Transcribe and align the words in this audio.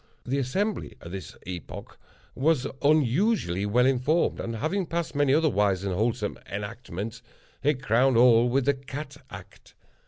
The 0.25 0.39
Assembly, 0.39 0.97
at 0.99 1.11
this 1.11 1.37
epoch, 1.45 1.95
was 2.33 2.65
unusually 2.81 3.67
well 3.67 3.85
informed, 3.85 4.39
and, 4.39 4.55
having 4.55 4.87
passed 4.87 5.13
many 5.13 5.31
other 5.31 5.47
wise 5.47 5.83
and 5.83 5.93
wholesome 5.93 6.39
enactments, 6.51 7.21
it 7.61 7.83
crowned 7.83 8.17
all 8.17 8.49
with 8.49 8.65
the 8.65 8.73
Cat 8.73 9.17
Act. 9.29 9.75